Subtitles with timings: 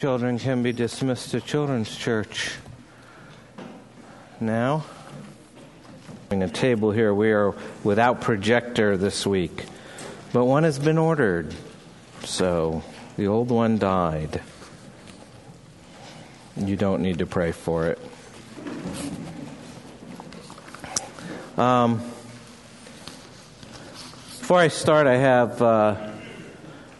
[0.00, 2.54] Children can be dismissed to Children's Church.
[4.38, 4.84] Now,
[6.30, 9.64] a table here, we are without projector this week,
[10.32, 11.52] but one has been ordered.
[12.22, 12.84] So
[13.16, 14.40] the old one died.
[16.56, 17.98] You don't need to pray for it.
[21.58, 21.96] Um,
[24.38, 25.60] before I start, I have.
[25.60, 26.07] Uh,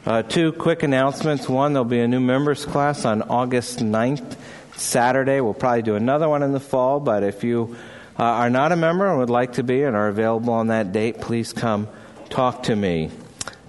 [0.08, 1.50] uh, two quick announcements.
[1.50, 4.38] One, there'll be a new members class on August 9th,
[4.74, 5.42] Saturday.
[5.42, 7.76] We'll probably do another one in the fall, but if you
[8.18, 10.92] uh, are not a member and would like to be and are available on that
[10.92, 11.88] date, please come
[12.30, 13.10] talk to me.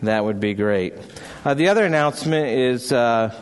[0.02, 0.94] That would be great.
[1.44, 3.36] Uh, the other announcement is uh,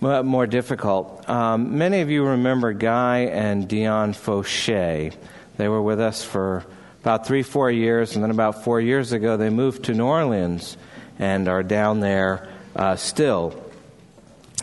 [0.00, 1.28] more difficult.
[1.28, 5.14] Um, many of you remember Guy and Dion Fauché.
[5.58, 6.64] They were with us for
[7.00, 10.76] about three, four years, and then about four years ago, they moved to New Orleans
[11.18, 13.54] and are down there uh, still.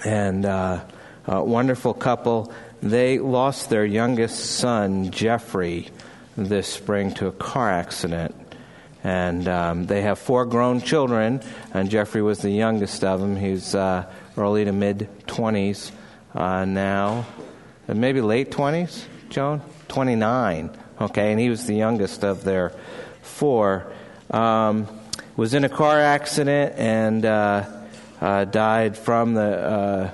[0.05, 0.84] And uh,
[1.26, 2.53] a wonderful couple.
[2.81, 5.89] They lost their youngest son, Jeffrey,
[6.36, 8.36] this spring to a car accident.
[9.04, 11.42] And um, they have four grown children,
[11.73, 13.36] and Jeffrey was the youngest of them.
[13.36, 15.92] He's uh, early to mid 20s
[16.36, 17.26] uh, now,
[17.88, 19.61] maybe late 20s, Joan?
[19.88, 22.73] 29 okay, and he was the youngest of their
[23.22, 23.92] four.
[24.31, 24.88] Um,
[25.38, 27.64] was in a car accident and uh,
[28.20, 30.12] uh, died from the uh,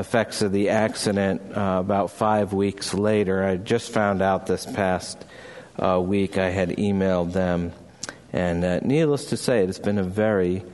[0.00, 3.44] effects of the accident uh, about five weeks later.
[3.44, 5.24] I just found out this past
[5.78, 6.36] uh, week.
[6.36, 7.72] I had emailed them,
[8.32, 10.64] and needless to say, it's been a very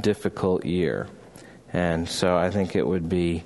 [0.00, 1.08] difficult year.
[1.72, 3.42] And so I think it would be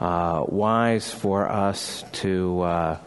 [0.00, 2.98] wise for us to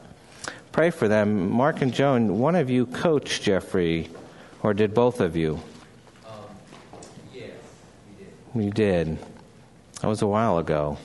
[0.80, 1.52] pray for them.
[1.52, 4.10] Mark and Joan, one of you coached Jeffrey,
[4.64, 5.60] or did both of you?
[6.26, 6.34] Um,
[7.34, 7.52] yes,
[8.08, 8.34] we did.
[8.54, 9.18] We did.
[10.00, 10.98] That was a while ago.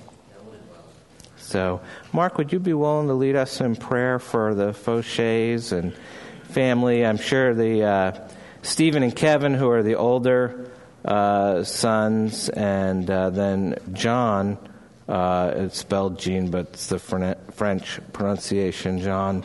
[1.38, 1.80] So,
[2.12, 5.92] Mark, would you be willing to lead us in prayer for the Fauchés and
[6.50, 7.04] family?
[7.04, 8.28] I'm sure the uh,
[8.62, 10.70] Stephen and Kevin, who are the older
[11.04, 14.56] uh, sons, and uh, then John.
[15.08, 19.44] Uh, it's spelled Jean, but it's the French pronunciation, John.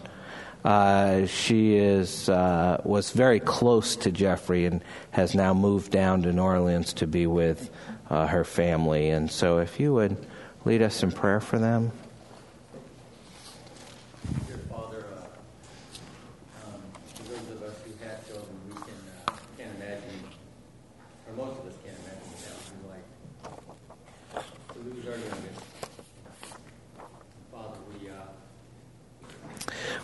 [0.69, 6.31] Uh, she is uh, was very close to Jeffrey and has now moved down to
[6.31, 7.71] New Orleans to be with
[8.11, 9.09] uh, her family.
[9.09, 10.15] And so, if you would
[10.65, 11.91] lead us in prayer for them.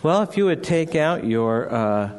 [0.05, 2.11] Well, if you would take out your uh,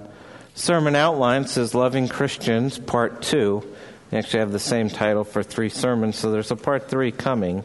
[0.56, 3.62] sermon outline, says Loving Christians, Part 2.
[4.10, 7.62] We actually have the same title for three sermons, so there's a Part 3 coming.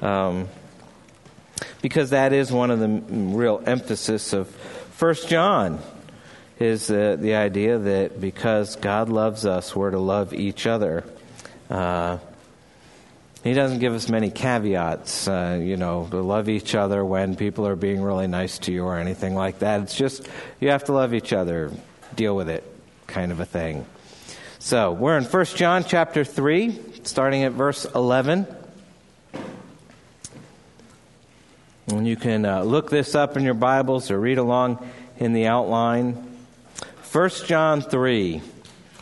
[0.00, 0.48] Um,
[1.80, 5.78] because that is one of the real emphasis of First John
[6.58, 11.04] is uh, the idea that because God loves us, we're to love each other.
[11.70, 12.18] Uh,
[13.44, 17.74] he doesn't give us many caveats, uh, you know, love each other when people are
[17.74, 19.80] being really nice to you or anything like that.
[19.80, 20.28] It's just
[20.60, 21.72] you have to love each other,
[22.14, 22.62] deal with it,
[23.08, 23.84] kind of a thing.
[24.60, 28.46] So we're in 1 John chapter 3, starting at verse 11.
[31.88, 34.88] And you can uh, look this up in your Bibles or read along
[35.18, 36.12] in the outline.
[37.10, 38.40] 1 John 3,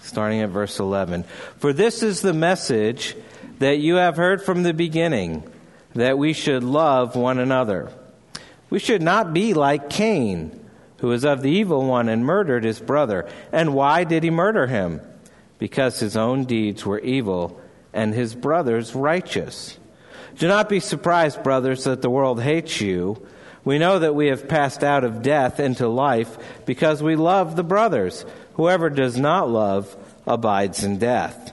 [0.01, 1.25] starting at verse 11.
[1.59, 3.15] For this is the message
[3.61, 5.45] that you have heard from the beginning,
[5.95, 7.93] that we should love one another.
[8.71, 10.59] We should not be like Cain,
[10.99, 13.29] who was of the evil one and murdered his brother.
[13.53, 15.01] And why did he murder him?
[15.59, 17.61] Because his own deeds were evil
[17.93, 19.79] and his brother's righteous.
[20.39, 23.27] Do not be surprised, brothers, that the world hates you.
[23.63, 27.63] We know that we have passed out of death into life because we love the
[27.63, 28.25] brothers.
[28.55, 29.95] Whoever does not love
[30.27, 31.53] abides in death.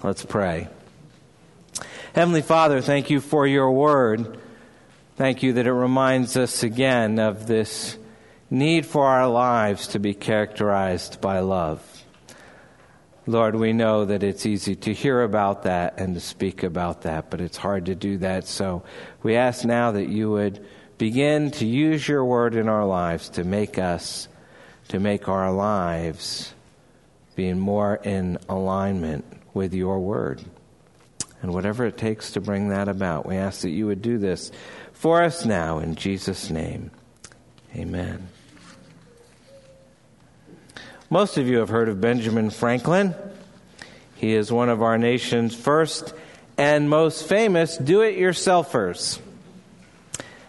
[0.00, 0.68] Let's pray.
[2.14, 4.38] Heavenly Father, thank you for your word.
[5.16, 7.98] Thank you that it reminds us again of this
[8.48, 11.82] need for our lives to be characterized by love.
[13.26, 17.28] Lord, we know that it's easy to hear about that and to speak about that,
[17.28, 18.46] but it's hard to do that.
[18.46, 18.84] So
[19.24, 20.64] we ask now that you would
[20.96, 24.28] begin to use your word in our lives to make us,
[24.88, 26.54] to make our lives
[27.34, 30.40] being more in alignment with your word.
[31.42, 34.52] And whatever it takes to bring that about, we ask that you would do this
[34.92, 36.92] for us now in Jesus' name.
[37.74, 38.28] Amen.
[41.10, 43.16] Most of you have heard of Benjamin Franklin.
[44.14, 46.14] He is one of our nation's first
[46.56, 49.18] and most famous do it yourselfers.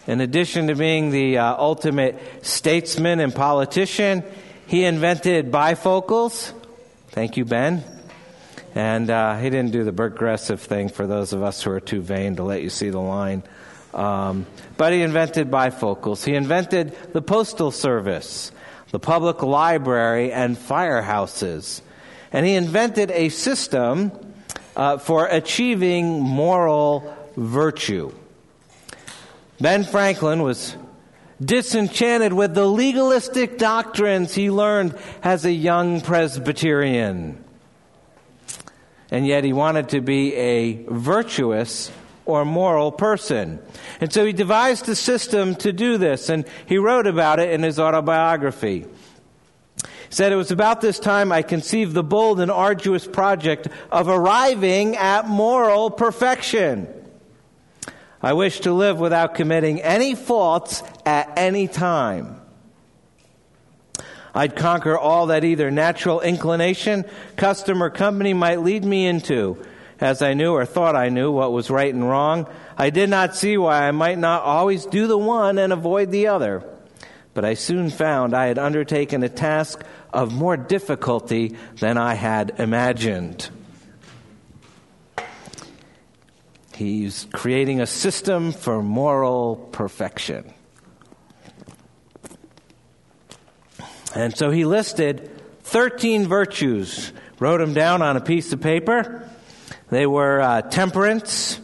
[0.06, 4.24] In addition to being the uh, ultimate statesman and politician,
[4.68, 6.54] he invented bifocals.
[7.08, 7.84] Thank you, Ben.
[8.80, 12.02] And uh, he didn't do the progressive thing for those of us who are too
[12.02, 13.44] vain to let you see the line.
[13.94, 14.46] Um,
[14.78, 16.24] but he invented bifocals.
[16.24, 18.52] He invented the postal service
[18.92, 21.82] the public library, and firehouses.
[22.32, 24.12] And he invented a system
[24.76, 28.12] uh, for achieving moral virtue.
[29.60, 30.76] Ben Franklin was
[31.44, 37.44] disenchanted with the legalistic doctrines he learned as a young Presbyterian.
[39.12, 41.92] And yet he wanted to be a virtuous
[42.26, 43.60] or moral person.
[44.00, 47.64] And so he devised a system to do this, and he wrote about it in
[47.64, 48.86] his autobiography.
[49.82, 54.08] He said, It was about this time I conceived the bold and arduous project of
[54.08, 56.88] arriving at moral perfection.
[58.22, 62.39] I wish to live without committing any faults at any time.
[64.34, 67.06] I'd conquer all that either natural inclination,
[67.36, 69.58] custom, or company might lead me into
[70.00, 72.48] as I knew or thought I knew what was right and wrong.
[72.78, 76.28] I did not see why I might not always do the one and avoid the
[76.28, 76.64] other.
[77.34, 79.84] But I soon found I had undertaken a task
[80.14, 83.50] of more difficulty than I had imagined.
[86.74, 90.54] He's creating a system for moral perfection.
[94.16, 95.30] And so he listed
[95.64, 99.30] 13 virtues, wrote them down on a piece of paper,
[99.90, 101.60] they were uh, temperance,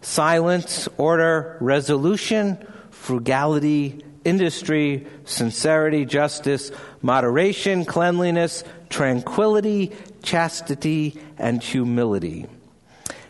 [0.00, 6.70] silence, order, resolution, frugality, industry, sincerity, justice,
[7.02, 9.92] moderation, cleanliness, tranquility,
[10.22, 12.46] chastity, and humility.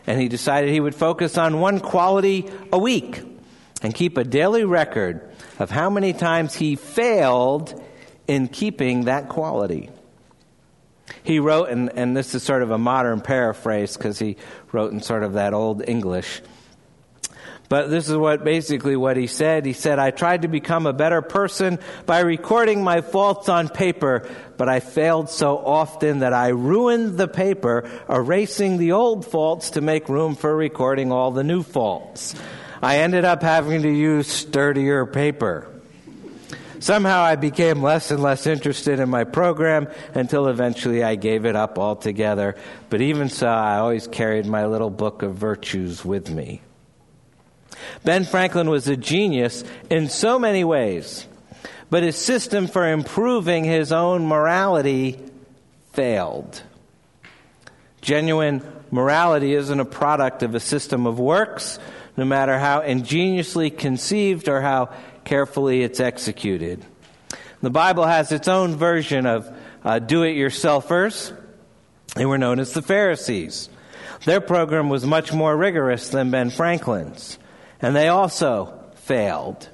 [0.05, 3.23] And he decided he would focus on one quality a week
[3.81, 5.21] and keep a daily record
[5.59, 7.83] of how many times he failed
[8.27, 9.89] in keeping that quality.
[11.23, 14.37] He wrote, and, and this is sort of a modern paraphrase because he
[14.71, 16.41] wrote in sort of that old English.
[17.69, 19.65] But this is what basically what he said.
[19.65, 24.29] He said, I tried to become a better person by recording my faults on paper,
[24.55, 29.81] but I failed so often that I ruined the paper, erasing the old faults to
[29.81, 32.35] make room for recording all the new faults.
[32.81, 35.67] I ended up having to use sturdier paper.
[36.79, 41.55] Somehow I became less and less interested in my program until eventually I gave it
[41.55, 42.55] up altogether.
[42.89, 46.61] But even so, I always carried my little book of virtues with me.
[48.03, 51.27] Ben Franklin was a genius in so many ways,
[51.89, 55.19] but his system for improving his own morality
[55.93, 56.61] failed.
[58.01, 61.79] Genuine morality isn't a product of a system of works,
[62.15, 64.89] no matter how ingeniously conceived or how
[65.27, 66.83] carefully it's executed.
[67.61, 69.53] The Bible has its own version of
[69.83, 71.35] uh, do it yourselfers.
[72.15, 73.69] They were known as the Pharisees.
[74.25, 77.37] Their program was much more rigorous than Ben Franklin's,
[77.81, 79.69] and they also failed.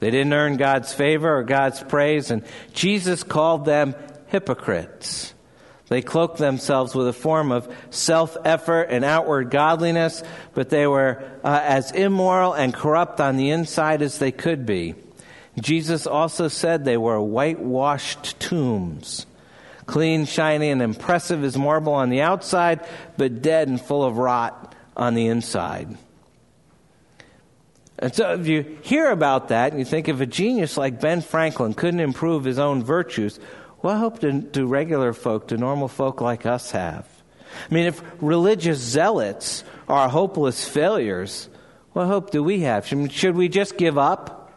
[0.00, 3.94] They didn't earn God's favor or God's praise, and Jesus called them
[4.26, 5.32] hypocrites.
[5.92, 10.22] They cloaked themselves with a form of self effort and outward godliness,
[10.54, 14.94] but they were uh, as immoral and corrupt on the inside as they could be.
[15.60, 19.26] Jesus also said they were whitewashed tombs,
[19.84, 22.80] clean, shiny, and impressive as marble on the outside,
[23.18, 25.98] but dead and full of rot on the inside.
[27.98, 31.20] And so if you hear about that and you think if a genius like Ben
[31.20, 33.38] Franklin couldn't improve his own virtues,
[33.82, 37.06] what hope do, do regular folk, do normal folk like us have?
[37.70, 41.48] I mean, if religious zealots are hopeless failures,
[41.92, 42.86] what hope do we have?
[42.86, 44.52] Should we just give up?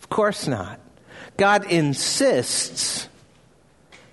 [0.00, 0.80] Of course not.
[1.36, 3.08] God insists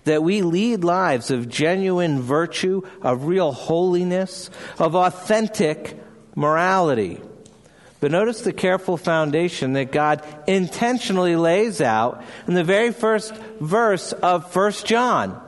[0.06, 6.00] that we lead lives of genuine virtue, of real holiness, of authentic
[6.36, 7.20] morality.
[8.06, 14.14] But notice the careful foundation that God intentionally lays out in the very first verse
[14.14, 15.42] of 1 John.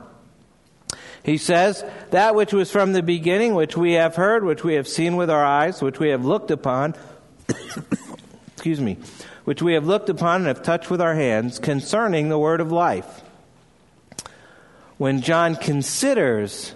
[1.22, 4.88] He says, That which was from the beginning, which we have heard, which we have
[4.88, 6.96] seen with our eyes, which we have looked upon,
[8.54, 8.98] excuse me,
[9.44, 12.72] which we have looked upon and have touched with our hands concerning the word of
[12.72, 13.22] life.
[14.96, 16.74] When John considers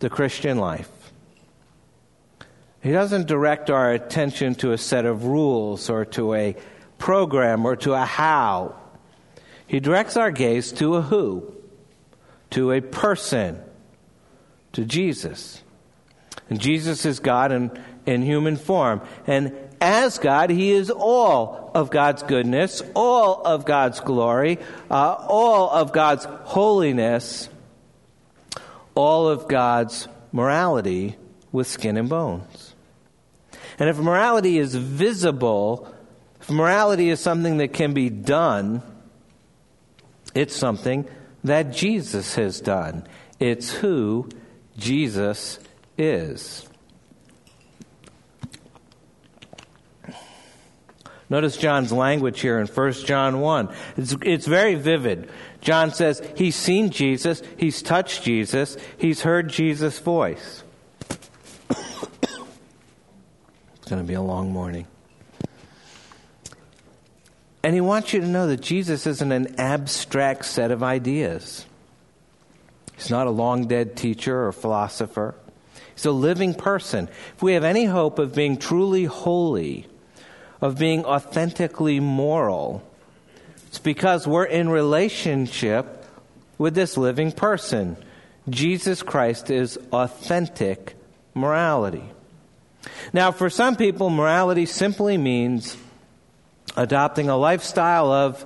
[0.00, 1.01] the Christian life,
[2.82, 6.56] he doesn't direct our attention to a set of rules or to a
[6.98, 8.74] program or to a how.
[9.66, 11.52] He directs our gaze to a who
[12.52, 13.60] to a person,
[14.72, 15.62] to Jesus.
[16.48, 17.70] And Jesus is God in,
[18.06, 19.00] in human form.
[19.26, 24.58] And as God, He is all of God's goodness, all of God's glory,
[24.90, 27.48] uh, all of God's holiness,
[28.94, 31.16] all of God's morality
[31.50, 32.51] with skin and bones.
[33.78, 35.92] And if morality is visible,
[36.40, 38.82] if morality is something that can be done,
[40.34, 41.06] it's something
[41.44, 43.06] that Jesus has done.
[43.38, 44.28] It's who
[44.76, 45.58] Jesus
[45.98, 46.68] is.
[51.32, 53.74] Notice John's language here in 1 John 1.
[53.96, 55.30] It's, it's very vivid.
[55.62, 60.62] John says he's seen Jesus, he's touched Jesus, he's heard Jesus' voice.
[61.70, 64.86] it's going to be a long morning.
[67.62, 71.66] And he wants you to know that Jesus isn't an abstract set of ideas.
[72.96, 75.34] He's not a long dead teacher or philosopher.
[75.94, 77.10] He's a living person.
[77.36, 79.86] If we have any hope of being truly holy,
[80.62, 82.82] of being authentically moral,
[83.66, 86.06] it's because we're in relationship
[86.56, 87.98] with this living person.
[88.48, 90.96] Jesus Christ is authentic
[91.34, 92.04] morality.
[93.12, 95.76] Now, for some people, morality simply means
[96.76, 98.44] adopting a lifestyle of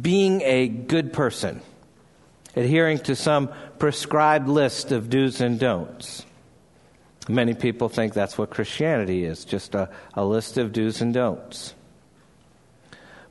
[0.00, 1.62] being a good person,
[2.54, 6.24] adhering to some prescribed list of do's and don'ts.
[7.28, 11.74] Many people think that's what Christianity is just a, a list of do's and don'ts.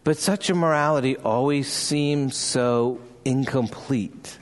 [0.03, 4.37] But such a morality always seems so incomplete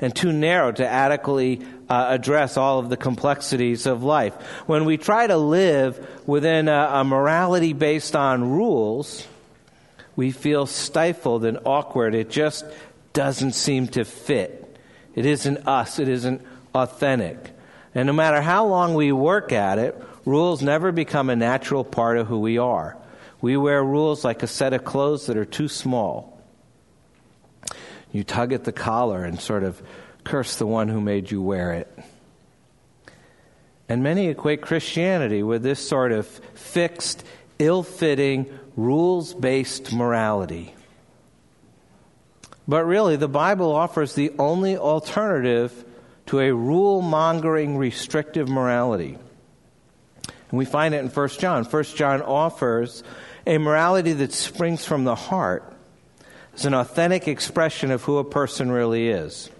[0.00, 4.34] and too narrow to adequately uh, address all of the complexities of life.
[4.66, 9.26] When we try to live within a, a morality based on rules,
[10.14, 12.14] we feel stifled and awkward.
[12.14, 12.64] It just
[13.12, 14.78] doesn't seem to fit.
[15.14, 16.42] It isn't us, it isn't
[16.74, 17.52] authentic.
[17.94, 22.18] And no matter how long we work at it, rules never become a natural part
[22.18, 22.98] of who we are.
[23.40, 26.35] We wear rules like a set of clothes that are too small.
[28.16, 29.82] You tug at the collar and sort of
[30.24, 31.98] curse the one who made you wear it.
[33.90, 37.22] And many equate Christianity with this sort of fixed,
[37.58, 40.74] ill fitting, rules based morality.
[42.66, 45.84] But really, the Bible offers the only alternative
[46.24, 49.18] to a rule mongering, restrictive morality.
[50.50, 51.64] And we find it in 1 John.
[51.64, 53.02] 1 John offers
[53.46, 55.75] a morality that springs from the heart
[56.56, 59.50] as an authentic expression of who a person really is.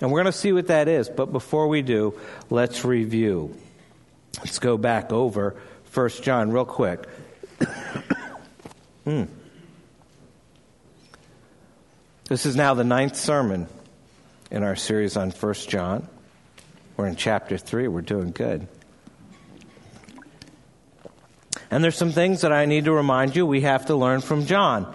[0.00, 1.08] And we're going to see what that is.
[1.08, 2.18] But before we do,
[2.50, 3.56] let's review.
[4.38, 5.54] Let's go back over
[5.92, 7.08] 1 John real quick.
[9.04, 9.24] hmm.
[12.28, 13.68] This is now the ninth sermon
[14.50, 16.08] in our series on 1 John.
[16.96, 17.86] We're in chapter 3.
[17.86, 18.66] We're doing good.
[21.70, 24.46] And there's some things that I need to remind you we have to learn from
[24.46, 24.92] John.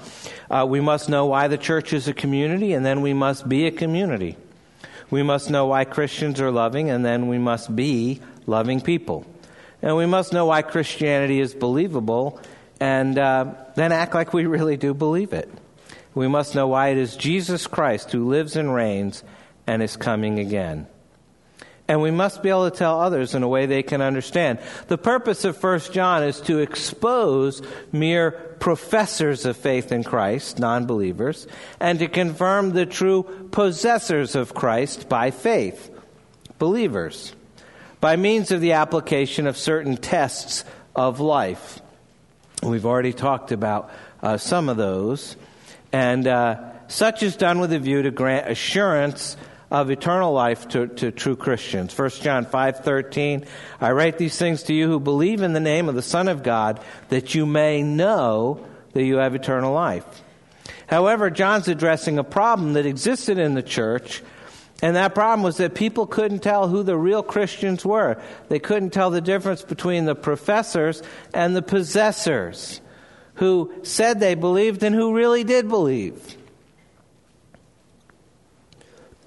[0.49, 3.67] Uh, we must know why the church is a community, and then we must be
[3.67, 4.35] a community.
[5.11, 9.25] We must know why Christians are loving, and then we must be loving people.
[9.81, 12.39] And we must know why Christianity is believable,
[12.79, 15.49] and uh, then act like we really do believe it.
[16.15, 19.23] We must know why it is Jesus Christ who lives and reigns
[19.67, 20.87] and is coming again.
[21.89, 24.59] And we must be able to tell others in a way they can understand.
[24.87, 28.29] The purpose of 1 John is to expose mere
[28.59, 31.47] professors of faith in Christ, non believers,
[31.79, 35.89] and to confirm the true possessors of Christ by faith,
[36.59, 37.33] believers,
[37.99, 40.63] by means of the application of certain tests
[40.95, 41.81] of life.
[42.61, 43.89] We've already talked about
[44.21, 45.35] uh, some of those.
[45.91, 49.37] And uh, such is done with a view to grant assurance
[49.71, 51.97] of eternal life to, to true Christians.
[51.97, 53.45] 1 John 5:13
[53.79, 56.43] I write these things to you who believe in the name of the Son of
[56.43, 60.05] God that you may know that you have eternal life.
[60.87, 64.23] However, John's addressing a problem that existed in the church
[64.81, 68.21] and that problem was that people couldn't tell who the real Christians were.
[68.47, 72.79] They couldn't tell the difference between the professors and the possessors
[73.35, 76.37] who said they believed and who really did believe.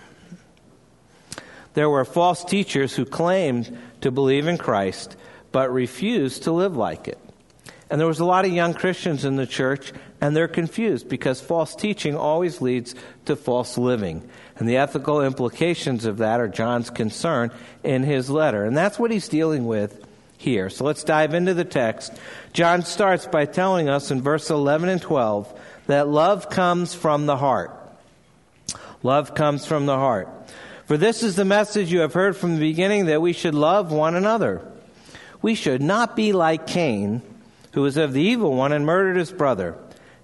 [1.75, 5.17] There were false teachers who claimed to believe in Christ,
[5.51, 7.19] but refused to live like it.
[7.89, 11.41] And there was a lot of young Christians in the church, and they're confused because
[11.41, 14.27] false teaching always leads to false living.
[14.55, 17.51] And the ethical implications of that are John's concern
[17.83, 18.63] in his letter.
[18.63, 20.69] And that's what he's dealing with here.
[20.69, 22.13] So let's dive into the text.
[22.53, 27.37] John starts by telling us in verse 11 and 12 that love comes from the
[27.37, 27.84] heart.
[29.05, 30.27] Love comes from the heart.
[30.85, 33.91] For this is the message you have heard from the beginning that we should love
[33.91, 34.67] one another.
[35.43, 37.21] We should not be like Cain,
[37.73, 39.77] who was of the evil one and murdered his brother.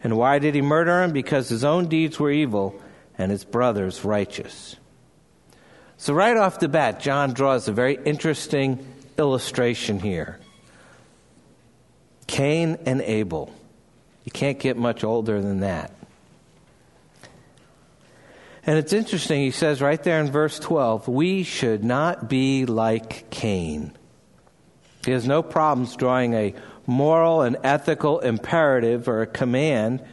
[0.03, 1.11] And why did he murder him?
[1.11, 2.81] Because his own deeds were evil
[3.19, 4.75] and his brother's righteous.
[5.97, 8.83] So, right off the bat, John draws a very interesting
[9.15, 10.39] illustration here
[12.25, 13.53] Cain and Abel.
[14.23, 15.93] You can't get much older than that.
[18.65, 23.29] And it's interesting, he says right there in verse 12, we should not be like
[23.31, 23.91] Cain.
[25.03, 26.53] He has no problems drawing a
[26.85, 30.03] moral and ethical imperative or a command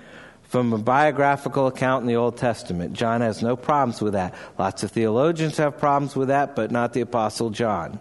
[0.45, 2.95] from a biographical account in the Old Testament.
[2.95, 4.35] John has no problems with that.
[4.59, 8.01] Lots of theologians have problems with that, but not the Apostle John.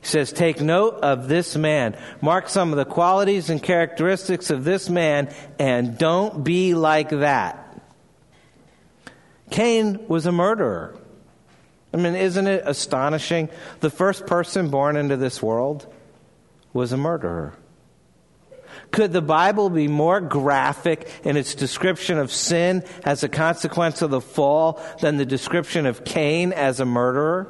[0.00, 1.96] He says, Take note of this man.
[2.20, 7.63] Mark some of the qualities and characteristics of this man, and don't be like that.
[9.50, 10.96] Cain was a murderer.
[11.92, 13.48] I mean, isn't it astonishing?
[13.80, 15.86] The first person born into this world
[16.72, 17.54] was a murderer.
[18.90, 24.10] Could the Bible be more graphic in its description of sin as a consequence of
[24.10, 27.48] the fall than the description of Cain as a murderer?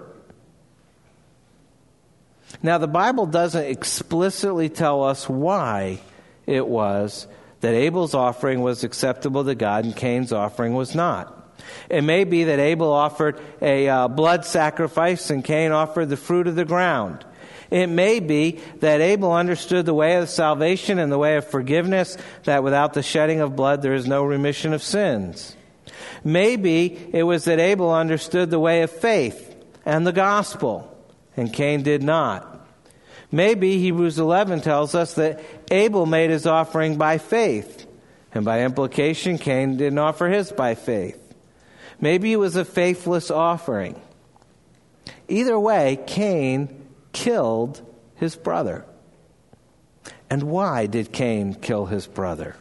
[2.62, 6.00] Now, the Bible doesn't explicitly tell us why
[6.46, 7.26] it was
[7.60, 11.43] that Abel's offering was acceptable to God and Cain's offering was not.
[11.88, 16.46] It may be that Abel offered a uh, blood sacrifice and Cain offered the fruit
[16.46, 17.25] of the ground.
[17.70, 22.16] It may be that Abel understood the way of salvation and the way of forgiveness,
[22.44, 25.57] that without the shedding of blood there is no remission of sins.
[26.22, 30.96] Maybe it was that Abel understood the way of faith and the gospel,
[31.37, 32.50] and Cain did not.
[33.33, 37.87] Maybe Hebrews 11 tells us that Abel made his offering by faith,
[38.33, 41.20] and by implication, Cain didn't offer his by faith.
[42.00, 44.00] Maybe it was a faithless offering.
[45.28, 47.80] Either way, Cain killed
[48.16, 48.85] his brother.
[50.28, 52.57] And why did Cain kill his brother?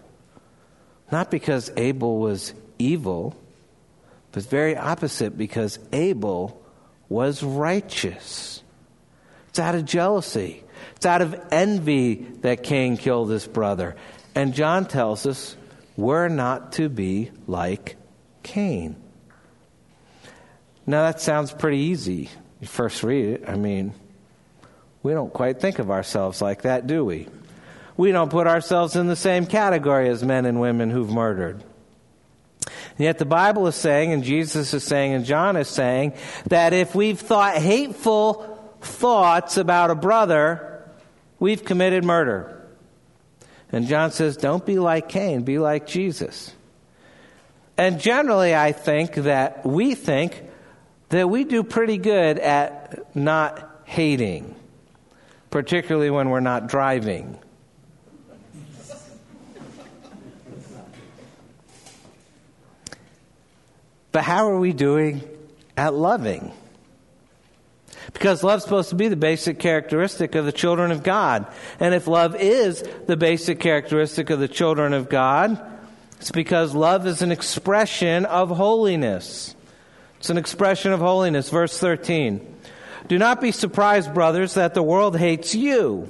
[1.11, 3.35] Not because Abel was evil,
[4.31, 6.61] but very opposite, because Abel
[7.09, 8.63] was righteous.
[9.49, 10.63] It's out of jealousy,
[10.95, 13.95] it's out of envy that Cain killed his brother.
[14.35, 15.55] And John tells us
[15.95, 17.97] we're not to be like
[18.41, 18.95] Cain.
[20.85, 22.29] Now, that sounds pretty easy.
[22.59, 23.49] You first read it.
[23.49, 23.93] I mean,
[25.01, 27.27] we don't quite think of ourselves like that, do we?
[27.95, 31.63] We don't put ourselves in the same category as men and women who've murdered.
[32.65, 36.13] And yet the Bible is saying, and Jesus is saying, and John is saying,
[36.47, 38.49] that if we've thought hateful
[38.81, 40.83] thoughts about a brother,
[41.39, 42.61] we've committed murder.
[43.71, 46.53] And John says, don't be like Cain, be like Jesus.
[47.77, 50.43] And generally, I think that we think
[51.13, 54.55] that we do pretty good at not hating,
[55.51, 57.37] particularly when we're not driving.
[64.11, 65.23] But how are we doing
[65.77, 66.51] at loving?
[68.13, 71.47] Because love's supposed to be the basic characteristic of the children of God.
[71.79, 75.59] And if love is the basic characteristic of the children of God,
[76.19, 79.55] it's because love is an expression of holiness.
[80.23, 81.49] It's an expression of holiness.
[81.49, 82.39] Verse 13.
[83.09, 86.09] Do not be surprised, brothers, that the world hates you.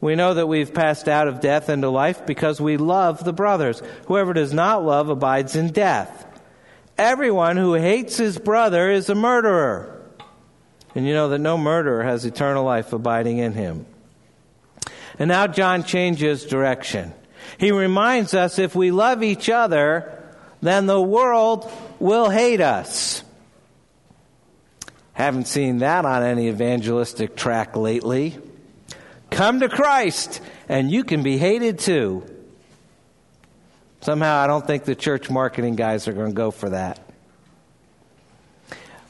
[0.00, 3.82] We know that we've passed out of death into life because we love the brothers.
[4.06, 6.24] Whoever does not love abides in death.
[6.96, 10.00] Everyone who hates his brother is a murderer.
[10.94, 13.84] And you know that no murderer has eternal life abiding in him.
[15.18, 17.14] And now John changes direction.
[17.58, 20.11] He reminds us if we love each other,
[20.62, 23.22] then the world will hate us.
[25.12, 28.38] Haven't seen that on any evangelistic track lately.
[29.30, 32.24] Come to Christ and you can be hated too.
[34.00, 37.00] Somehow I don't think the church marketing guys are going to go for that.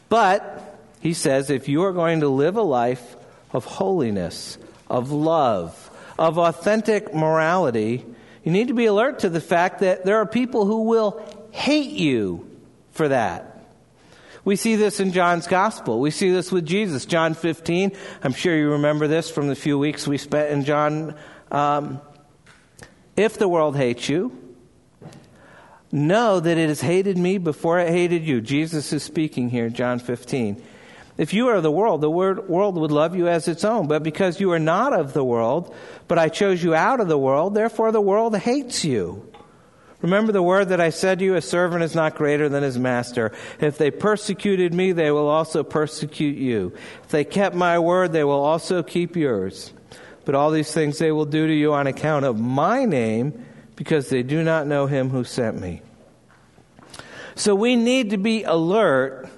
[0.08, 3.16] But he says if you are going to live a life
[3.52, 8.04] of holiness, of love, of authentic morality,
[8.44, 11.92] you need to be alert to the fact that there are people who will hate
[11.92, 12.50] you
[12.90, 13.64] for that.
[14.44, 16.00] We see this in John's gospel.
[16.00, 17.06] We see this with Jesus.
[17.06, 17.92] John 15,
[18.24, 21.14] I'm sure you remember this from the few weeks we spent in John.
[21.52, 22.00] Um,
[23.16, 24.36] if the world hates you,
[25.92, 28.40] know that it has hated me before it hated you.
[28.40, 30.60] Jesus is speaking here, John 15.
[31.18, 33.86] If you are the world, the world would love you as its own.
[33.86, 35.72] But because you are not of the world,
[36.08, 39.31] but I chose you out of the world, therefore the world hates you.
[40.02, 42.78] Remember the word that I said to you, a servant is not greater than his
[42.78, 43.32] master.
[43.60, 46.72] If they persecuted me, they will also persecute you.
[47.04, 49.72] If they kept my word, they will also keep yours.
[50.24, 54.08] But all these things they will do to you on account of my name, because
[54.08, 55.82] they do not know him who sent me.
[57.34, 59.28] So we need to be alert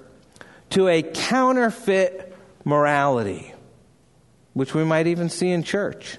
[0.71, 3.53] to a counterfeit morality,
[4.53, 6.17] which we might even see in church.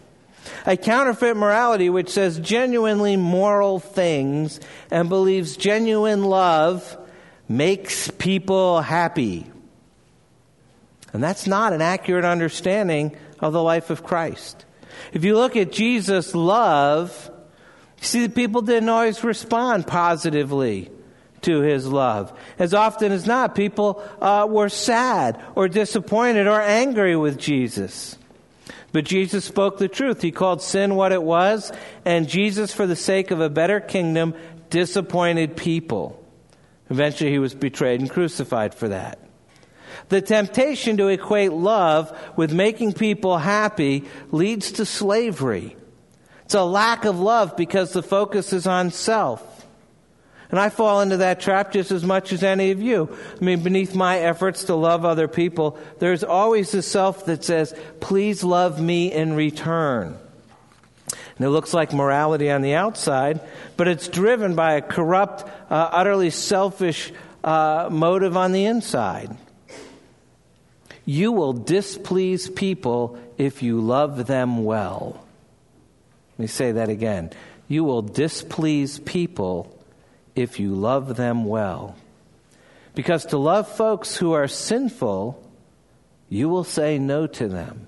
[0.64, 6.96] A counterfeit morality which says genuinely moral things and believes genuine love
[7.48, 9.46] makes people happy.
[11.12, 14.64] And that's not an accurate understanding of the life of Christ.
[15.12, 17.30] If you look at Jesus' love,
[17.98, 20.90] you see that people didn't always respond positively
[21.42, 22.32] to his love.
[22.58, 28.18] As often as not, people uh, were sad or disappointed or angry with Jesus.
[28.96, 30.22] But Jesus spoke the truth.
[30.22, 31.70] He called sin what it was,
[32.06, 34.32] and Jesus, for the sake of a better kingdom,
[34.70, 36.24] disappointed people.
[36.88, 39.18] Eventually, he was betrayed and crucified for that.
[40.08, 45.76] The temptation to equate love with making people happy leads to slavery.
[46.46, 49.55] It's a lack of love because the focus is on self.
[50.50, 53.16] And I fall into that trap just as much as any of you.
[53.40, 57.74] I mean, beneath my efforts to love other people, there's always a self that says,
[58.00, 60.16] please love me in return.
[61.36, 63.40] And it looks like morality on the outside,
[63.76, 67.12] but it's driven by a corrupt, uh, utterly selfish
[67.44, 69.36] uh, motive on the inside.
[71.04, 75.24] You will displease people if you love them well.
[76.32, 77.32] Let me say that again.
[77.68, 79.75] You will displease people
[80.36, 81.96] if you love them well.
[82.94, 85.42] Because to love folks who are sinful,
[86.28, 87.86] you will say no to them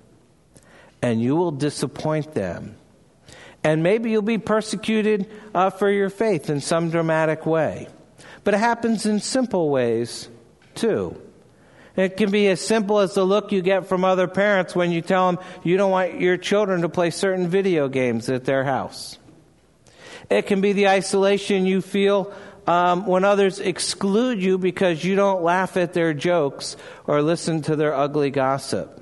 [1.01, 2.75] and you will disappoint them.
[3.63, 7.87] And maybe you'll be persecuted uh, for your faith in some dramatic way.
[8.43, 10.29] But it happens in simple ways
[10.75, 11.21] too.
[11.95, 15.01] It can be as simple as the look you get from other parents when you
[15.01, 19.18] tell them you don't want your children to play certain video games at their house.
[20.29, 22.33] It can be the isolation you feel
[22.67, 27.75] um, when others exclude you because you don't laugh at their jokes or listen to
[27.75, 28.99] their ugly gossip.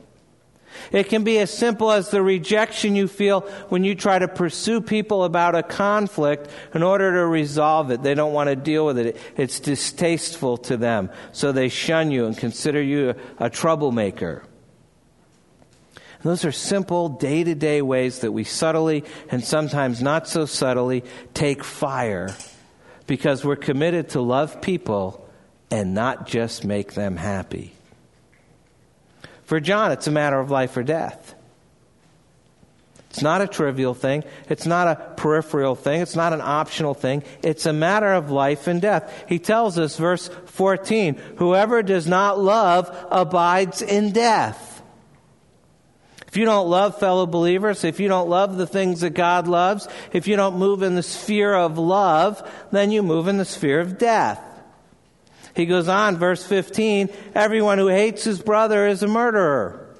[0.92, 4.82] It can be as simple as the rejection you feel when you try to pursue
[4.82, 8.04] people about a conflict in order to resolve it.
[8.04, 9.18] They don't want to deal with it.
[9.36, 11.10] It's distasteful to them.
[11.32, 14.44] So they shun you and consider you a, troublemaker.
[16.28, 21.06] Those are simple day to day ways that we subtly and sometimes not so subtly
[21.34, 22.36] take fire
[23.08, 25.26] because we're committed to love people
[25.72, 27.74] and not just make them happy.
[29.46, 31.34] For John, it's a matter of life or death.
[33.10, 34.26] It's not a trivial thing.
[34.50, 36.02] It's not a peripheral thing.
[36.02, 37.24] It's not an optional thing.
[37.42, 39.24] It's a matter of life and death.
[39.30, 44.77] He tells us, verse 14, whoever does not love abides in death.
[46.38, 49.88] If you don't love fellow believers, if you don't love the things that God loves,
[50.14, 53.80] if you don't move in the sphere of love, then you move in the sphere
[53.80, 54.40] of death.
[55.56, 59.98] He goes on, verse 15, everyone who hates his brother is a murderer.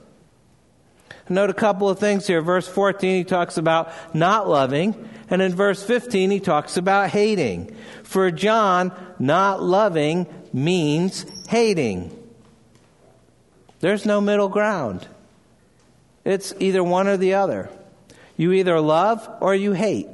[1.28, 2.44] Note a couple of things here.
[2.44, 5.10] Verse 14, he talks about not loving.
[5.32, 7.76] And in verse 15, he talks about hating.
[8.04, 12.16] For John, not loving means hating.
[13.80, 15.08] There's no middle ground.
[16.28, 17.70] It's either one or the other.
[18.36, 20.10] You either love or you hate.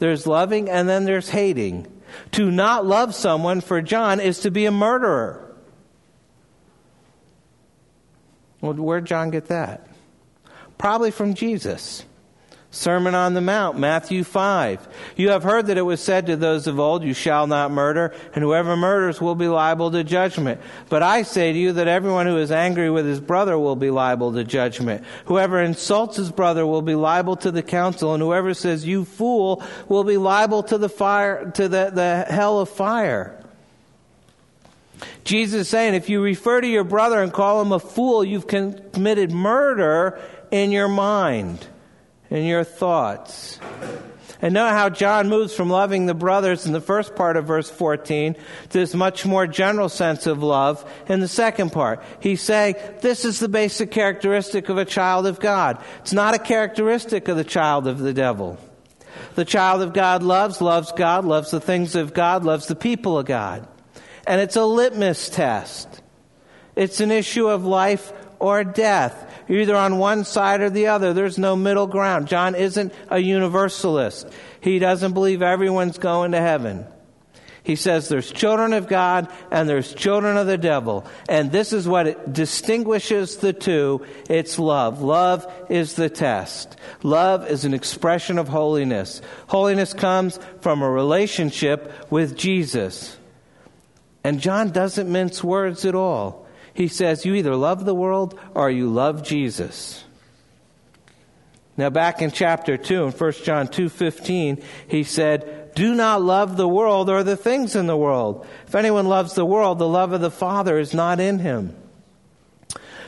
[0.00, 1.86] There's loving and then there's hating.
[2.32, 5.54] To not love someone for John is to be a murderer.
[8.60, 9.86] Well, where'd John get that?
[10.78, 12.04] Probably from Jesus.
[12.76, 14.88] Sermon on the Mount, Matthew 5.
[15.16, 18.14] You have heard that it was said to those of old, You shall not murder,
[18.34, 20.60] and whoever murders will be liable to judgment.
[20.88, 23.90] But I say to you that everyone who is angry with his brother will be
[23.90, 25.04] liable to judgment.
[25.24, 29.62] Whoever insults his brother will be liable to the council, and whoever says, You fool,
[29.88, 33.42] will be liable to the fire, to the, the hell of fire.
[35.24, 38.46] Jesus is saying, if you refer to your brother and call him a fool, you've
[38.46, 41.66] committed murder in your mind
[42.30, 43.58] in your thoughts.
[44.42, 47.70] And note how John moves from loving the brothers in the first part of verse
[47.70, 52.02] 14 to this much more general sense of love in the second part.
[52.20, 55.82] He's saying this is the basic characteristic of a child of God.
[56.00, 58.58] It's not a characteristic of the child of the devil.
[59.36, 63.18] The child of God loves, loves God, loves the things of God, loves the people
[63.18, 63.66] of God.
[64.26, 66.02] And it's a litmus test.
[66.74, 69.25] It's an issue of life or death.
[69.48, 71.12] You're either on one side or the other.
[71.12, 72.28] There's no middle ground.
[72.28, 74.28] John isn't a universalist.
[74.60, 76.86] He doesn't believe everyone's going to heaven.
[77.66, 81.04] He says there's children of God and there's children of the devil.
[81.28, 84.06] And this is what distinguishes the two.
[84.30, 85.02] It's love.
[85.02, 86.76] Love is the test.
[87.02, 89.20] Love is an expression of holiness.
[89.48, 93.16] Holiness comes from a relationship with Jesus.
[94.22, 96.45] And John doesn't mince words at all.
[96.76, 100.04] He says you either love the world or you love Jesus.
[101.78, 106.68] Now back in chapter 2 in 1 John 2:15, he said, "Do not love the
[106.68, 108.44] world or the things in the world.
[108.66, 111.74] If anyone loves the world, the love of the Father is not in him."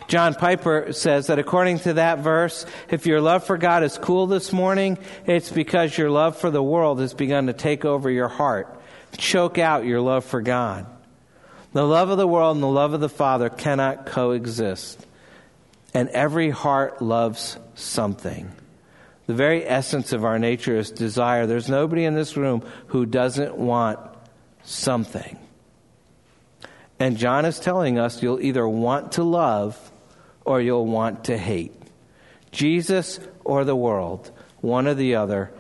[0.06, 4.26] John Piper says that according to that verse, if your love for God is cool
[4.26, 8.28] this morning, it's because your love for the world has begun to take over your
[8.28, 8.80] heart,
[9.18, 10.86] choke out your love for God.
[11.78, 15.06] The love of the world and the love of the Father cannot coexist.
[15.94, 18.50] And every heart loves something.
[19.28, 21.46] The very essence of our nature is desire.
[21.46, 24.00] There's nobody in this room who doesn't want
[24.64, 25.38] something.
[26.98, 29.78] And John is telling us you'll either want to love
[30.44, 31.80] or you'll want to hate.
[32.50, 35.52] Jesus or the world, one or the other.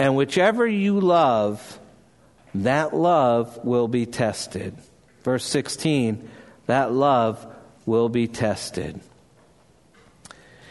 [0.00, 1.78] And whichever you love,
[2.56, 4.76] that love will be tested.
[5.22, 6.28] Verse 16,
[6.66, 7.46] that love
[7.86, 9.00] will be tested.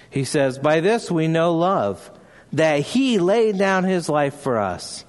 [0.09, 2.11] He says, By this we know love,
[2.53, 5.03] that he laid down his life for us,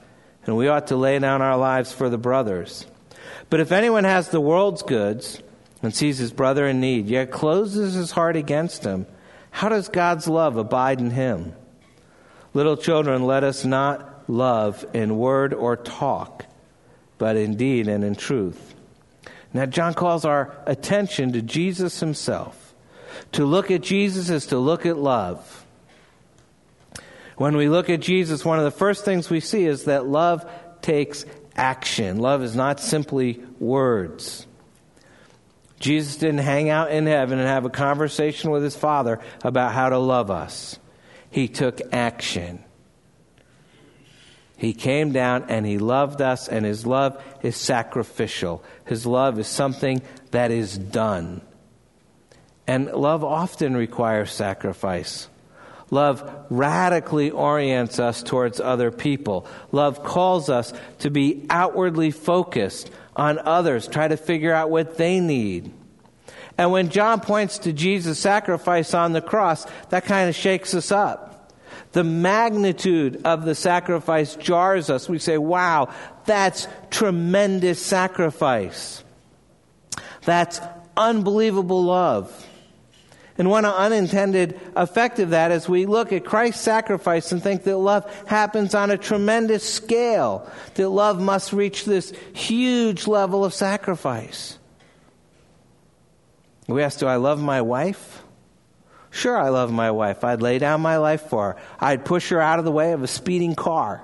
[0.45, 2.87] and we ought to lay down our lives for the brothers.
[3.51, 5.41] But if anyone has the world's goods
[5.83, 9.07] and sees his brother in need, yet closes his heart against him,
[9.51, 11.55] how does God's love abide in him?
[12.55, 16.45] Little children, let us not love in word or talk,
[17.19, 18.75] but in deed and in truth.
[19.53, 22.75] Now, John calls our attention to Jesus himself.
[23.33, 25.67] To look at Jesus is to look at love.
[27.37, 30.49] When we look at Jesus, one of the first things we see is that love
[30.83, 31.25] takes
[31.57, 32.19] action.
[32.19, 34.47] Love is not simply words.
[35.81, 39.89] Jesus didn't hang out in heaven and have a conversation with his Father about how
[39.89, 40.79] to love us.
[41.31, 42.65] He took action.
[44.59, 48.63] He came down and he loved us, and his love is sacrificial.
[48.85, 51.41] His love is something that is done.
[52.67, 55.29] And love often requires sacrifice.
[55.91, 59.47] Love radically orients us towards other people.
[59.71, 65.21] Love calls us to be outwardly focused on others, try to figure out what they
[65.21, 65.73] need.
[66.59, 70.91] And when John points to Jesus' sacrifice on the cross, that kind of shakes us
[70.91, 71.38] up.
[71.93, 75.09] The magnitude of the sacrifice jars us.
[75.09, 75.93] We say, wow,
[76.27, 79.03] that's tremendous sacrifice.
[80.25, 80.61] That's
[80.97, 82.47] unbelievable love.
[83.39, 87.77] And one unintended effect of that is we look at Christ's sacrifice and think that
[87.77, 94.59] love happens on a tremendous scale, that love must reach this huge level of sacrifice.
[96.67, 98.18] We ask, Do I love my wife?
[99.11, 100.25] Sure, I love my wife.
[100.25, 101.57] I'd lay down my life for her.
[101.81, 104.03] I'd push her out of the way of a speeding car.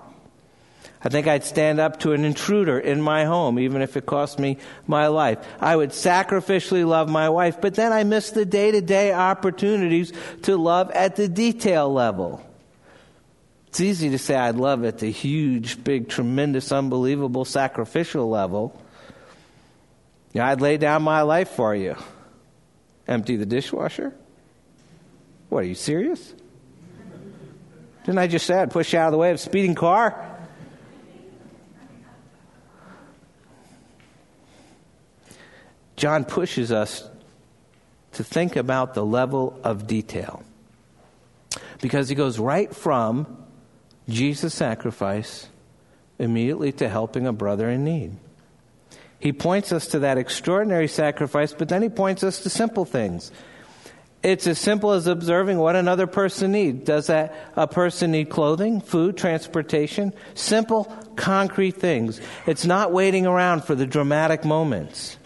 [1.05, 4.39] I think I'd stand up to an intruder in my home, even if it cost
[4.39, 5.39] me my life.
[5.61, 10.15] I would sacrificially love my wife, but then I miss the day to day opportunities
[10.43, 12.43] to love at the detail level.
[13.67, 18.81] It's easy to say I'd love at the huge, big, tremendous, unbelievable, sacrificial level.
[20.33, 21.97] Yeah, I'd lay down my life for you.
[23.07, 24.15] Empty the dishwasher?
[25.49, 26.35] What, are you serious?
[28.05, 30.31] Didn't I just say I'd push you out of the way of a speeding car?
[35.97, 37.09] John pushes us
[38.13, 40.43] to think about the level of detail.
[41.81, 43.45] Because he goes right from
[44.09, 45.49] Jesus' sacrifice
[46.19, 48.17] immediately to helping a brother in need.
[49.19, 53.33] He points us to that extraordinary sacrifice, but then he points us to simple things.
[54.25, 56.85] It's as simple as observing what another person needs.
[56.85, 60.15] Does that a person need clothing, food, transportation?
[60.33, 60.85] Simple,
[61.15, 62.23] concrete things.
[62.47, 65.19] It's not waiting around for the dramatic moments.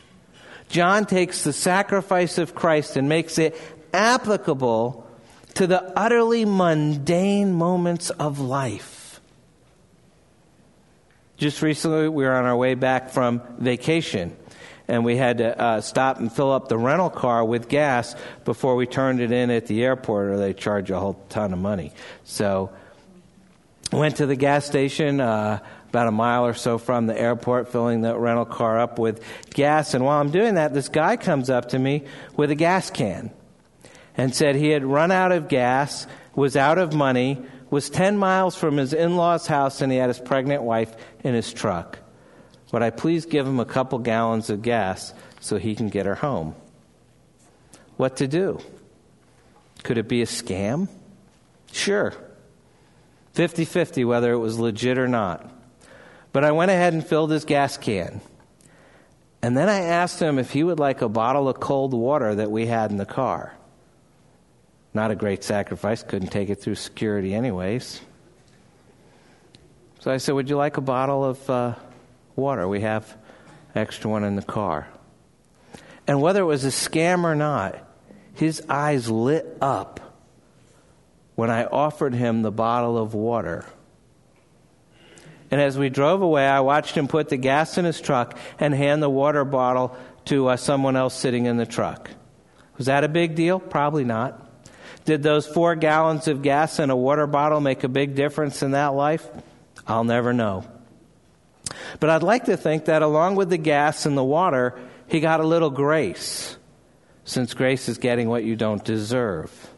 [0.68, 3.56] John takes the sacrifice of Christ and makes it
[3.94, 5.08] applicable
[5.54, 9.20] to the utterly mundane moments of life.
[11.36, 14.36] Just recently, we were on our way back from vacation,
[14.88, 18.74] and we had to uh, stop and fill up the rental car with gas before
[18.74, 21.92] we turned it in at the airport, or they charge a whole ton of money.
[22.24, 22.70] So,
[23.92, 25.20] went to the gas station.
[25.20, 29.24] Uh, about a mile or so from the airport, filling the rental car up with
[29.54, 29.94] gas.
[29.94, 32.04] And while I'm doing that, this guy comes up to me
[32.36, 33.30] with a gas can
[34.16, 38.56] and said he had run out of gas, was out of money, was 10 miles
[38.56, 41.98] from his in law's house, and he had his pregnant wife in his truck.
[42.72, 46.14] Would I please give him a couple gallons of gas so he can get her
[46.14, 46.54] home?
[47.96, 48.60] What to do?
[49.82, 50.88] Could it be a scam?
[51.72, 52.14] Sure.
[53.32, 55.48] 50 50 whether it was legit or not.
[56.32, 58.20] But I went ahead and filled his gas can.
[59.40, 62.50] And then I asked him if he would like a bottle of cold water that
[62.50, 63.54] we had in the car.
[64.92, 68.00] Not a great sacrifice, couldn't take it through security, anyways.
[70.00, 71.74] So I said, Would you like a bottle of uh,
[72.38, 72.66] water?
[72.66, 73.16] We have
[73.74, 74.88] extra one in the car.
[76.06, 77.76] And whether it was a scam or not,
[78.32, 80.00] his eyes lit up
[81.34, 83.66] when I offered him the bottle of water.
[85.50, 88.74] And as we drove away, I watched him put the gas in his truck and
[88.74, 89.96] hand the water bottle
[90.26, 92.10] to uh, someone else sitting in the truck.
[92.76, 93.58] Was that a big deal?
[93.58, 94.44] Probably not.
[95.04, 98.72] Did those four gallons of gas in a water bottle make a big difference in
[98.72, 99.26] that life?
[99.86, 100.64] I'll never know.
[102.00, 105.40] But I'd like to think that along with the gas and the water, he got
[105.40, 106.56] a little grace,
[107.24, 109.70] since grace is getting what you don't deserve.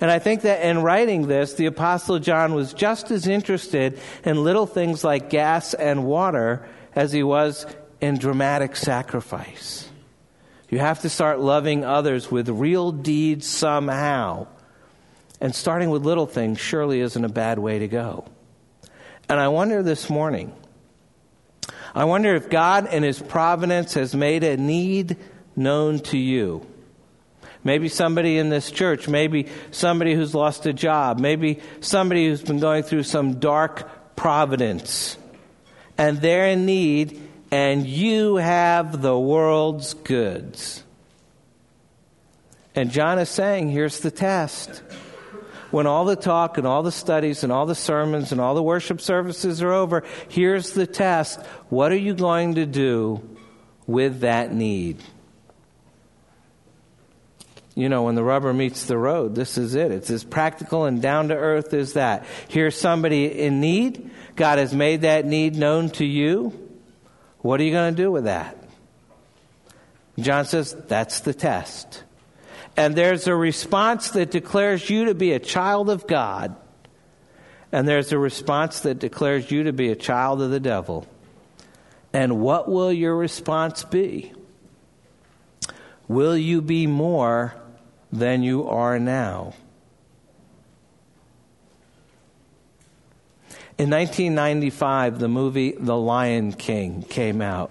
[0.00, 4.42] And I think that in writing this, the Apostle John was just as interested in
[4.42, 7.66] little things like gas and water as he was
[8.00, 9.88] in dramatic sacrifice.
[10.70, 14.46] You have to start loving others with real deeds somehow.
[15.40, 18.26] And starting with little things surely isn't a bad way to go.
[19.28, 20.52] And I wonder this morning,
[21.94, 25.16] I wonder if God in His providence has made a need
[25.56, 26.66] known to you.
[27.62, 32.58] Maybe somebody in this church, maybe somebody who's lost a job, maybe somebody who's been
[32.58, 35.18] going through some dark providence.
[35.98, 40.82] And they're in need, and you have the world's goods.
[42.74, 44.82] And John is saying, here's the test.
[45.70, 48.62] When all the talk and all the studies and all the sermons and all the
[48.62, 51.40] worship services are over, here's the test.
[51.68, 53.22] What are you going to do
[53.86, 55.02] with that need?
[57.80, 59.90] you know, when the rubber meets the road, this is it.
[59.90, 62.26] It's as practical and down to earth as that.
[62.48, 64.10] Here's somebody in need.
[64.36, 66.52] God has made that need known to you.
[67.38, 68.56] What are you going to do with that?
[70.18, 72.04] John says that's the test.
[72.76, 76.56] And there's a response that declares you to be a child of God.
[77.72, 81.06] And there's a response that declares you to be a child of the devil.
[82.12, 84.32] And what will your response be?
[86.08, 87.54] Will you be more
[88.12, 89.54] than you are now.
[93.78, 97.70] In 1995, the movie The Lion King came out.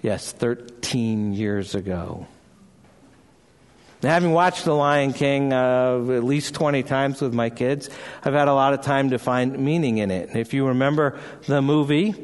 [0.00, 2.26] Yes, 13 years ago.
[4.02, 7.88] Having watched The Lion King uh, at least 20 times with my kids,
[8.24, 10.34] I've had a lot of time to find meaning in it.
[10.34, 12.16] If you remember the movie,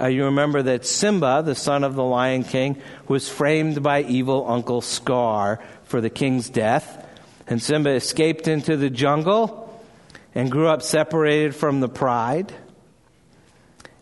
[0.00, 4.46] uh, you remember that Simba, the son of the Lion King, was framed by evil
[4.48, 7.06] Uncle Scar for the king's death.
[7.46, 9.78] And Simba escaped into the jungle
[10.34, 12.50] and grew up separated from the pride.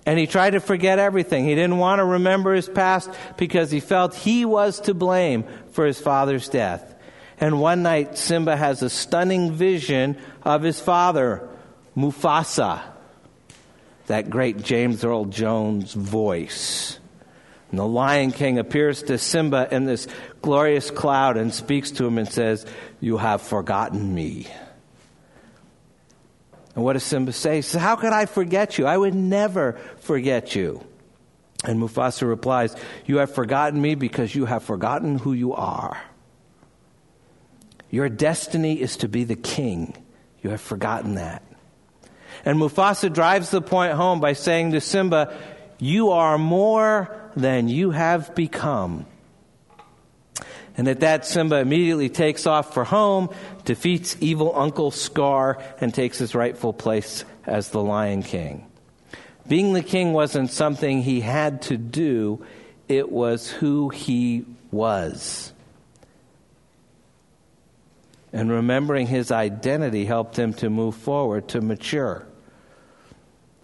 [0.06, 1.46] And he tried to forget everything.
[1.46, 5.84] He didn't want to remember his past because he felt he was to blame for
[5.84, 6.94] his father's death.
[7.40, 11.48] And one night, Simba has a stunning vision of his father,
[11.96, 12.82] Mufasa,
[14.06, 16.98] that great James Earl Jones voice.
[17.70, 20.08] And the Lion King appears to Simba in this
[20.42, 22.66] glorious cloud and speaks to him and says,
[22.98, 24.46] You have forgotten me.
[26.74, 27.56] And what does Simba say?
[27.56, 28.86] He says, How could I forget you?
[28.86, 30.82] I would never forget you.
[31.64, 32.74] And Mufasa replies,
[33.04, 36.00] You have forgotten me because you have forgotten who you are.
[37.90, 39.94] Your destiny is to be the king.
[40.42, 41.42] You have forgotten that.
[42.44, 45.36] And Mufasa drives the point home by saying to Simba,
[45.78, 49.06] You are more than you have become.
[50.76, 53.30] And at that, Simba immediately takes off for home,
[53.64, 58.64] defeats evil Uncle Scar, and takes his rightful place as the Lion King.
[59.48, 62.44] Being the king wasn't something he had to do,
[62.86, 65.52] it was who he was.
[68.32, 72.26] And remembering his identity helped him to move forward, to mature.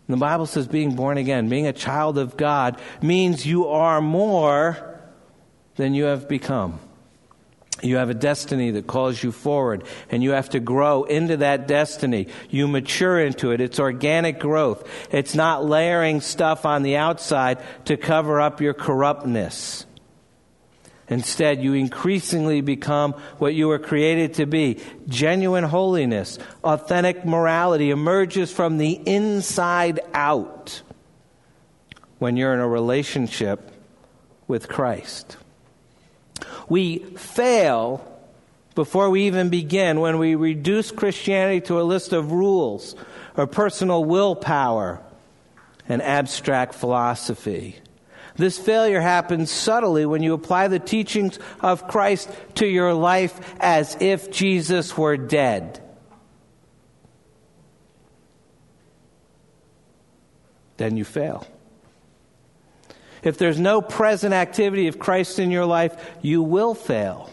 [0.09, 5.01] The Bible says being born again, being a child of God, means you are more
[5.77, 6.79] than you have become.
[7.83, 11.67] You have a destiny that calls you forward, and you have to grow into that
[11.67, 12.29] destiny.
[12.49, 13.61] You mature into it.
[13.61, 14.89] It's organic growth.
[15.11, 19.85] It's not layering stuff on the outside to cover up your corruptness.
[21.09, 24.81] Instead, you increasingly become what you were created to be.
[25.07, 30.83] Genuine holiness, authentic morality emerges from the inside out
[32.19, 33.71] when you're in a relationship
[34.49, 35.37] with Christ.
[36.69, 38.11] We fail
[38.75, 42.97] before we even begin when we reduce Christianity to a list of rules
[43.37, 45.01] or personal willpower
[45.89, 47.77] and abstract philosophy.
[48.37, 53.97] This failure happens subtly when you apply the teachings of Christ to your life as
[54.01, 55.81] if Jesus were dead.
[60.77, 61.47] Then you fail.
[63.23, 67.31] If there's no present activity of Christ in your life, you will fail.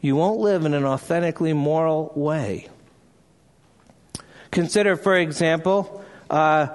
[0.00, 2.68] You won't live in an authentically moral way.
[4.50, 6.68] Consider, for example, uh,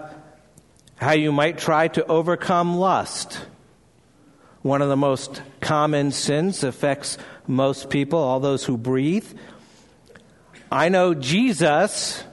[0.95, 3.39] how you might try to overcome lust.
[4.61, 7.17] One of the most common sins affects
[7.47, 9.27] most people, all those who breathe.
[10.71, 12.23] I know Jesus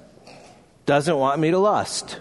[0.87, 2.21] doesn't want me to lust.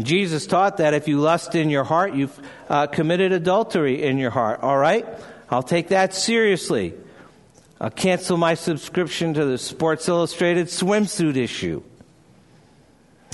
[0.00, 4.30] Jesus taught that if you lust in your heart, you've uh, committed adultery in your
[4.30, 4.60] heart.
[4.62, 5.06] All right?
[5.50, 6.94] I'll take that seriously.
[7.80, 11.82] I'll cancel my subscription to the Sports Illustrated swimsuit issue.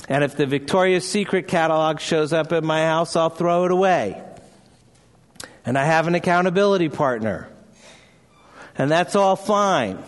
[0.07, 4.21] And if the Victoria's Secret catalog shows up at my house, I'll throw it away.
[5.65, 7.49] And I have an accountability partner.
[8.77, 10.03] And that's all fine.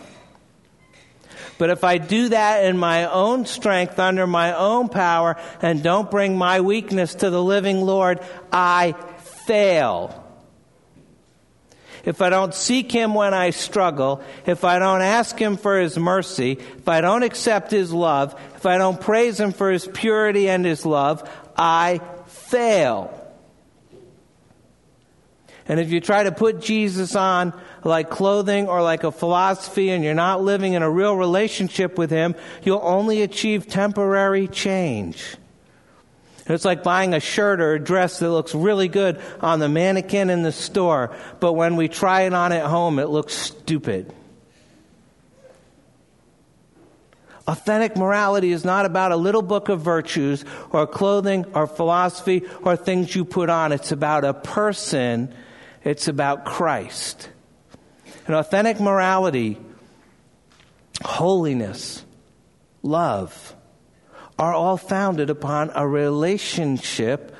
[1.58, 6.08] But if I do that in my own strength, under my own power, and don't
[6.08, 8.20] bring my weakness to the living Lord,
[8.52, 10.27] I fail.
[12.08, 15.98] If I don't seek Him when I struggle, if I don't ask Him for His
[15.98, 20.48] mercy, if I don't accept His love, if I don't praise Him for His purity
[20.48, 23.12] and His love, I fail.
[25.66, 27.52] And if you try to put Jesus on
[27.84, 32.10] like clothing or like a philosophy and you're not living in a real relationship with
[32.10, 35.36] Him, you'll only achieve temporary change.
[36.48, 40.30] It's like buying a shirt or a dress that looks really good on the mannequin
[40.30, 44.12] in the store, but when we try it on at home, it looks stupid.
[47.46, 52.76] Authentic morality is not about a little book of virtues or clothing or philosophy or
[52.76, 53.72] things you put on.
[53.72, 55.34] It's about a person.
[55.82, 57.30] It's about Christ.
[58.26, 59.56] And authentic morality,
[61.02, 62.04] holiness,
[62.82, 63.56] love,
[64.38, 67.34] are all founded upon a relationship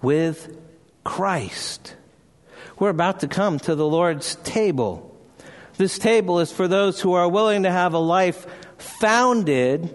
[0.00, 0.56] with
[1.02, 1.96] Christ.
[2.78, 5.10] We're about to come to the Lord's table.
[5.76, 8.46] This table is for those who are willing to have a life
[8.78, 9.94] founded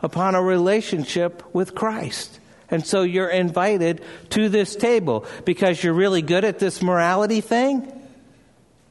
[0.00, 2.40] upon a relationship with Christ.
[2.70, 7.90] And so you're invited to this table because you're really good at this morality thing?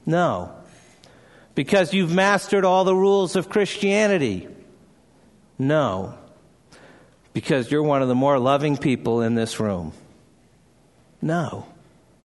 [0.06, 0.56] No.
[1.54, 4.48] Because you've mastered all the rules of Christianity?
[5.60, 6.18] No
[7.34, 9.94] because you're one of the more loving people in this room.
[11.22, 11.66] No.